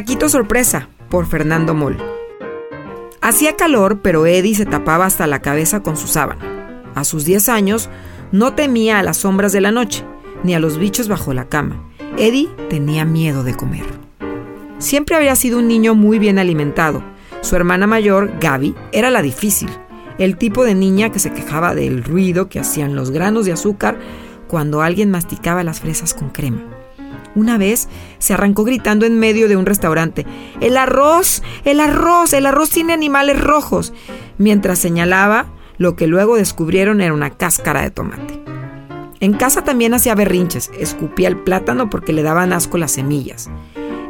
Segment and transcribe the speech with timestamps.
[0.00, 1.98] Taquito sorpresa, por Fernando Moll.
[3.20, 6.82] Hacía calor, pero Eddie se tapaba hasta la cabeza con su sábana.
[6.94, 7.90] A sus 10 años,
[8.32, 10.02] no temía a las sombras de la noche,
[10.42, 11.84] ni a los bichos bajo la cama.
[12.16, 13.84] Eddie tenía miedo de comer.
[14.78, 17.02] Siempre había sido un niño muy bien alimentado.
[17.42, 19.68] Su hermana mayor, Gaby, era la difícil,
[20.16, 23.98] el tipo de niña que se quejaba del ruido que hacían los granos de azúcar
[24.48, 26.79] cuando alguien masticaba las fresas con crema.
[27.34, 27.88] Una vez
[28.18, 30.26] se arrancó gritando en medio de un restaurante,
[30.60, 31.42] ¡El arroz!
[31.64, 32.32] ¡El arroz!
[32.32, 33.92] ¡El arroz tiene animales rojos!
[34.38, 38.40] mientras señalaba lo que luego descubrieron era una cáscara de tomate.
[39.20, 43.50] En casa también hacía berrinches, escupía el plátano porque le daban asco las semillas.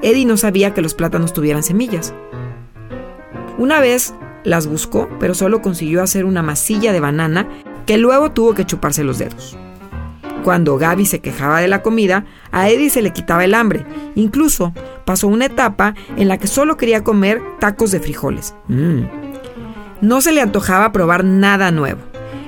[0.02, 2.14] Eddie no sabía que los plátanos tuvieran semillas.
[3.58, 4.14] Una vez
[4.44, 7.48] las buscó, pero solo consiguió hacer una masilla de banana
[7.86, 9.58] que luego tuvo que chuparse los dedos.
[10.44, 13.84] Cuando Gaby se quejaba de la comida, a Eddie se le quitaba el hambre.
[14.14, 14.72] Incluso
[15.04, 18.54] pasó una etapa en la que solo quería comer tacos de frijoles.
[18.68, 19.02] Mm.
[20.00, 22.00] No se le antojaba probar nada nuevo.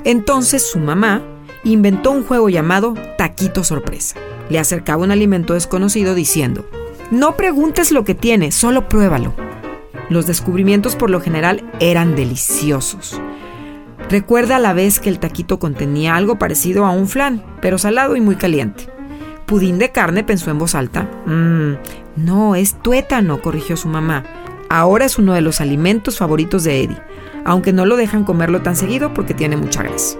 [0.05, 1.23] Entonces su mamá
[1.65, 4.17] inventó un juego llamado Taquito Sorpresa.
[4.49, 6.65] Le acercaba un alimento desconocido diciendo,
[7.11, 9.35] no preguntes lo que tiene, solo pruébalo.
[10.09, 13.21] Los descubrimientos por lo general eran deliciosos.
[14.13, 18.15] Recuerda a la vez que el taquito contenía algo parecido a un flan, pero salado
[18.15, 18.87] y muy caliente.
[19.47, 21.09] Pudín de carne, pensó en voz alta.
[21.25, 21.77] Mmm,
[22.17, 24.23] no, es tuétano, corrigió su mamá.
[24.69, 27.03] Ahora es uno de los alimentos favoritos de Eddie,
[27.47, 30.19] aunque no lo dejan comerlo tan seguido porque tiene mucha grasa.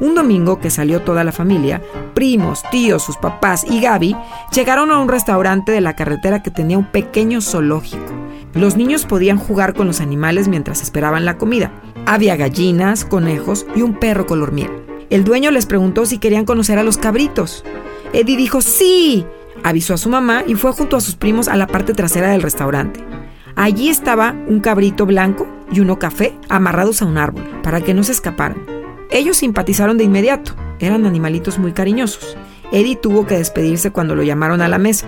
[0.00, 1.82] Un domingo que salió toda la familia,
[2.14, 4.16] primos, tíos, sus papás y Gaby
[4.54, 8.10] llegaron a un restaurante de la carretera que tenía un pequeño zoológico.
[8.54, 11.72] Los niños podían jugar con los animales mientras esperaban la comida.
[12.06, 14.70] Había gallinas, conejos y un perro color miel.
[15.08, 17.64] El dueño les preguntó si querían conocer a los cabritos.
[18.12, 19.24] Eddie dijo sí.
[19.62, 22.42] Avisó a su mamá y fue junto a sus primos a la parte trasera del
[22.42, 23.00] restaurante.
[23.54, 28.02] Allí estaba un cabrito blanco y uno café amarrados a un árbol para que no
[28.02, 28.66] se escaparan.
[29.10, 30.54] Ellos simpatizaron de inmediato.
[30.80, 32.36] Eran animalitos muy cariñosos.
[32.72, 35.06] Eddie tuvo que despedirse cuando lo llamaron a la mesa,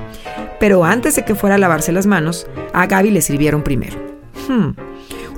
[0.61, 3.97] pero antes de que fuera a lavarse las manos, a Gaby le sirvieron primero.
[4.47, 4.73] Hmm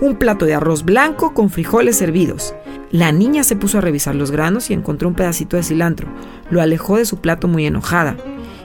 [0.01, 2.55] un plato de arroz blanco con frijoles hervidos.
[2.91, 6.09] La niña se puso a revisar los granos y encontró un pedacito de cilantro.
[6.51, 8.17] Lo alejó de su plato muy enojada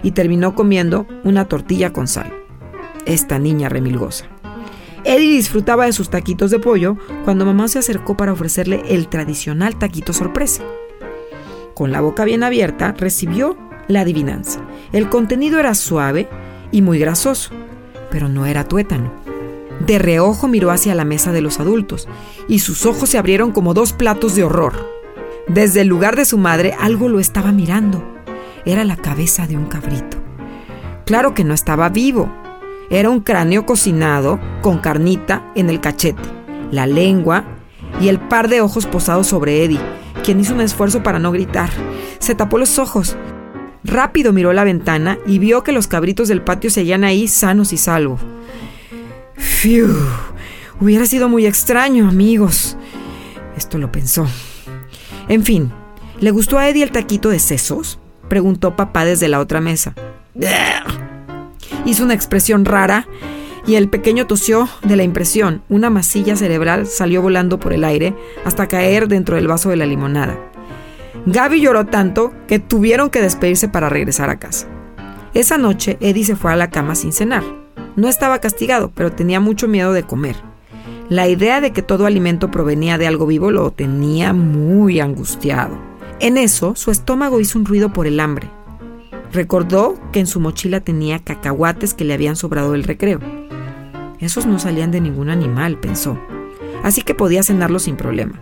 [0.04, 2.34] y terminó comiendo una tortilla con sal.
[3.06, 4.26] Esta niña remilgosa.
[5.04, 9.78] Eddie disfrutaba de sus taquitos de pollo cuando mamá se acercó para ofrecerle el tradicional
[9.78, 10.64] taquito sorpresa.
[11.74, 14.62] Con la boca bien abierta, recibió la adivinanza.
[14.92, 16.30] El contenido era suave
[16.72, 17.52] y muy grasoso,
[18.12, 19.21] pero no era tuétano.
[19.92, 22.08] De reojo miró hacia la mesa de los adultos
[22.48, 24.90] y sus ojos se abrieron como dos platos de horror.
[25.50, 28.02] Desde el lugar de su madre algo lo estaba mirando.
[28.64, 30.16] Era la cabeza de un cabrito.
[31.06, 32.32] Claro que no estaba vivo.
[32.90, 36.24] Era un cráneo cocinado con carnita en el cachete,
[36.72, 37.44] la lengua
[38.00, 39.82] y el par de ojos posados sobre Eddie,
[40.24, 41.70] quien hizo un esfuerzo para no gritar.
[42.20, 43.18] Se tapó los ojos.
[43.84, 47.78] Rápido miró la ventana y vio que los cabritos del patio seguían ahí sanos y
[47.78, 48.22] salvos.
[49.42, 49.88] Fiu,
[50.80, 52.78] hubiera sido muy extraño, amigos.
[53.58, 54.28] Esto lo pensó.
[55.28, 55.72] En fin,
[56.20, 58.00] ¿le gustó a Eddie el taquito de sesos?
[58.30, 59.96] Preguntó papá desde la otra mesa.
[61.86, 63.08] Hizo una expresión rara
[63.66, 65.64] y el pequeño tosió de la impresión.
[65.70, 68.16] Una masilla cerebral salió volando por el aire
[68.46, 70.38] hasta caer dentro del vaso de la limonada.
[71.26, 74.68] Gaby lloró tanto que tuvieron que despedirse para regresar a casa.
[75.34, 77.61] Esa noche Eddie se fue a la cama sin cenar.
[77.96, 80.36] No estaba castigado, pero tenía mucho miedo de comer.
[81.10, 85.78] La idea de que todo alimento provenía de algo vivo lo tenía muy angustiado.
[86.20, 88.50] En eso, su estómago hizo un ruido por el hambre.
[89.34, 93.20] Recordó que en su mochila tenía cacahuates que le habían sobrado del recreo.
[94.20, 96.18] Esos no salían de ningún animal, pensó.
[96.84, 98.40] Así que podía cenarlos sin problema.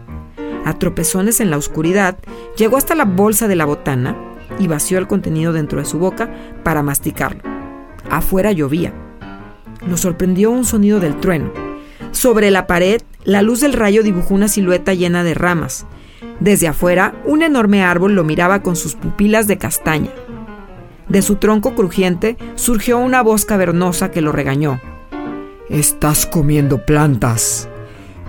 [0.65, 2.17] A tropezones en la oscuridad,
[2.55, 4.15] llegó hasta la bolsa de la botana
[4.59, 6.29] y vació el contenido dentro de su boca
[6.63, 7.41] para masticarlo.
[8.11, 8.93] Afuera llovía.
[9.87, 11.51] Lo sorprendió un sonido del trueno.
[12.11, 15.85] Sobre la pared, la luz del rayo dibujó una silueta llena de ramas.
[16.39, 20.11] Desde afuera, un enorme árbol lo miraba con sus pupilas de castaña.
[21.07, 24.79] De su tronco crujiente surgió una voz cavernosa que lo regañó.
[25.69, 27.67] Estás comiendo plantas.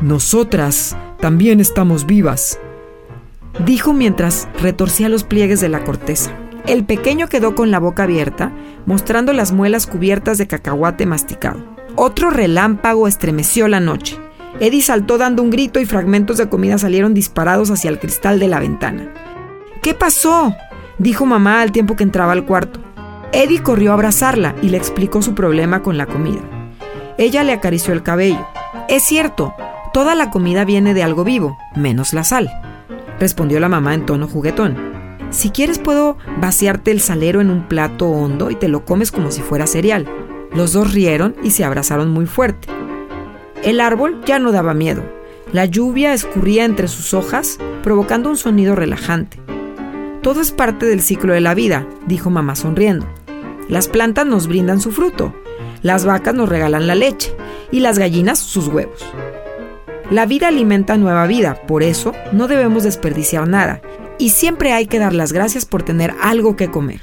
[0.03, 2.59] Nosotras también estamos vivas,
[3.67, 6.33] dijo mientras retorcía los pliegues de la corteza.
[6.67, 8.53] El pequeño quedó con la boca abierta,
[8.87, 11.65] mostrando las muelas cubiertas de cacahuate masticado.
[11.97, 14.19] Otro relámpago estremeció la noche.
[14.61, 18.49] Eddie saltó dando un grito y fragmentos de comida salieron disparados hacia el cristal de
[18.49, 19.13] la ventana.
[19.83, 20.55] ¿Qué pasó?
[20.99, 22.81] dijo mamá al tiempo que entraba al cuarto.
[23.33, 26.41] Eddie corrió a abrazarla y le explicó su problema con la comida.
[27.17, 28.47] Ella le acarició el cabello.
[28.89, 29.55] Es cierto,
[29.93, 32.51] toda la comida viene de algo vivo, menos la sal,
[33.19, 34.90] respondió la mamá en tono juguetón.
[35.31, 39.31] Si quieres puedo vaciarte el salero en un plato hondo y te lo comes como
[39.31, 40.09] si fuera cereal.
[40.53, 42.69] Los dos rieron y se abrazaron muy fuerte.
[43.63, 45.03] El árbol ya no daba miedo.
[45.53, 49.41] La lluvia escurría entre sus hojas, provocando un sonido relajante.
[50.21, 53.07] Todo es parte del ciclo de la vida, dijo mamá sonriendo.
[53.69, 55.33] Las plantas nos brindan su fruto,
[55.83, 57.35] las vacas nos regalan la leche
[57.71, 59.05] y las gallinas sus huevos.
[60.11, 63.81] La vida alimenta nueva vida, por eso no debemos desperdiciar nada
[64.21, 67.01] y siempre hay que dar las gracias por tener algo que comer.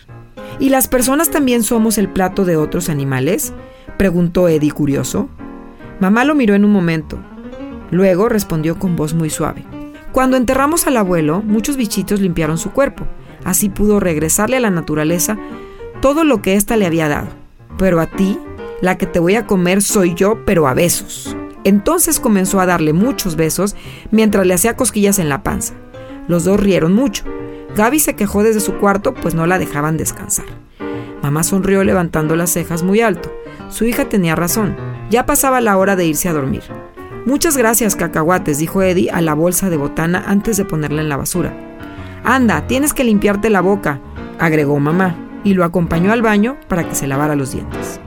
[0.60, 3.54] ¿Y las personas también somos el plato de otros animales?
[3.98, 5.28] preguntó Eddie curioso.
[6.00, 7.18] Mamá lo miró en un momento.
[7.90, 9.66] Luego respondió con voz muy suave.
[10.12, 13.08] Cuando enterramos al abuelo, muchos bichitos limpiaron su cuerpo.
[13.44, 15.40] Así pudo regresarle a la naturaleza
[16.02, 17.30] todo lo que ésta le había dado.
[17.80, 18.38] Pero a ti,
[18.80, 21.36] la que te voy a comer soy yo, pero a besos.
[21.64, 23.76] Entonces comenzó a darle muchos besos
[24.12, 25.74] mientras le hacía cosquillas en la panza.
[26.28, 27.24] Los dos rieron mucho.
[27.76, 30.46] Gaby se quejó desde su cuarto, pues no la dejaban descansar.
[31.22, 33.32] Mamá sonrió levantando las cejas muy alto.
[33.70, 34.76] Su hija tenía razón.
[35.10, 36.64] Ya pasaba la hora de irse a dormir.
[37.26, 41.18] Muchas gracias, cacahuates, dijo Eddie a la bolsa de botana antes de ponerla en la
[41.18, 41.54] basura.
[42.24, 44.00] Anda, tienes que limpiarte la boca,
[44.40, 48.00] agregó mamá, y lo acompañó al baño para que se lavara los dientes.